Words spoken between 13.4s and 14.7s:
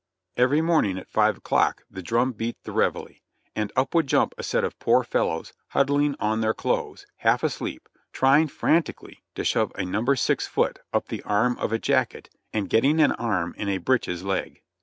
in a breeches leg.